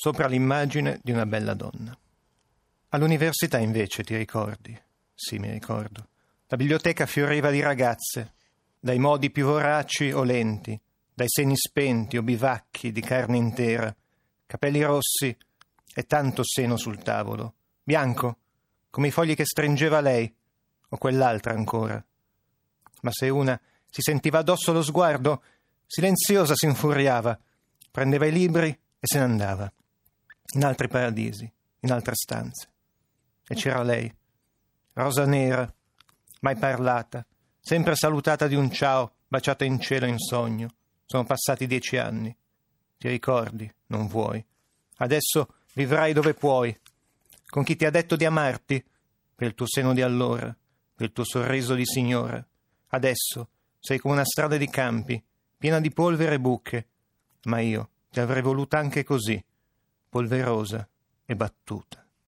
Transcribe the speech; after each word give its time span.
sopra 0.00 0.28
l'immagine 0.28 0.98
di 1.02 1.12
una 1.12 1.26
bella 1.26 1.52
donna. 1.52 1.94
All'università 2.88 3.58
invece 3.58 4.02
ti 4.02 4.16
ricordi? 4.16 4.74
Sì, 5.14 5.38
mi 5.38 5.50
ricordo. 5.50 6.08
La 6.46 6.56
biblioteca 6.56 7.04
fioriva 7.04 7.50
di 7.50 7.60
ragazze, 7.60 8.32
dai 8.80 8.98
modi 8.98 9.30
più 9.30 9.44
voraci 9.44 10.10
o 10.10 10.22
lenti, 10.22 10.80
dai 11.12 11.26
seni 11.28 11.54
spenti 11.54 12.16
o 12.16 12.22
bivacchi 12.22 12.92
di 12.92 13.02
carne 13.02 13.36
intera, 13.36 13.94
capelli 14.46 14.80
rossi 14.80 15.36
e 15.94 16.02
tanto 16.04 16.44
seno 16.44 16.78
sul 16.78 17.02
tavolo, 17.02 17.56
bianco, 17.82 18.38
come 18.88 19.08
i 19.08 19.10
fogli 19.10 19.34
che 19.34 19.44
stringeva 19.44 20.00
lei, 20.00 20.34
o 20.88 20.96
quell'altra 20.96 21.52
ancora. 21.52 22.02
Ma 23.02 23.10
se 23.12 23.28
una 23.28 23.60
si 23.86 24.00
sentiva 24.00 24.38
addosso 24.38 24.72
lo 24.72 24.82
sguardo, 24.82 25.42
silenziosa 25.84 26.54
si 26.56 26.64
infuriava, 26.64 27.38
prendeva 27.90 28.24
i 28.24 28.32
libri 28.32 28.70
e 28.70 29.06
se 29.06 29.18
ne 29.18 29.24
andava, 29.24 29.70
in 30.54 30.64
altri 30.64 30.88
paradisi, 30.88 31.50
in 31.80 31.92
altre 31.92 32.14
stanze. 32.14 32.68
E 33.46 33.54
c'era 33.54 33.82
lei, 33.82 34.12
rosa 34.94 35.24
nera, 35.26 35.72
mai 36.40 36.56
parlata, 36.56 37.24
sempre 37.60 37.94
salutata 37.94 38.46
di 38.46 38.54
un 38.54 38.70
ciao, 38.70 39.14
baciata 39.28 39.64
in 39.64 39.80
cielo 39.80 40.06
in 40.06 40.18
sogno. 40.18 40.68
Sono 41.04 41.24
passati 41.24 41.66
dieci 41.66 41.96
anni. 41.96 42.36
Ti 42.96 43.08
ricordi, 43.08 43.72
non 43.86 44.06
vuoi. 44.06 44.44
Adesso 44.98 45.54
vivrai 45.74 46.12
dove 46.12 46.34
puoi, 46.34 46.78
con 47.46 47.64
chi 47.64 47.76
ti 47.76 47.84
ha 47.84 47.90
detto 47.90 48.16
di 48.16 48.24
amarti, 48.24 48.84
per 49.34 49.48
il 49.48 49.54
tuo 49.54 49.66
seno 49.66 49.94
di 49.94 50.02
allora, 50.02 50.54
per 50.94 51.06
il 51.06 51.12
tuo 51.12 51.24
sorriso 51.24 51.74
di 51.74 51.86
signora. 51.86 52.44
Adesso 52.88 53.48
sei 53.78 53.98
come 53.98 54.14
una 54.14 54.24
strada 54.24 54.56
di 54.56 54.68
campi, 54.68 55.22
piena 55.56 55.80
di 55.80 55.90
polvere 55.90 56.34
e 56.34 56.40
buche, 56.40 56.88
ma 57.44 57.60
io 57.60 57.90
ti 58.10 58.20
avrei 58.20 58.42
voluta 58.42 58.78
anche 58.78 59.02
così, 59.02 59.42
polverosa 60.10 60.88
e 61.24 61.34
battuta. 61.34 62.09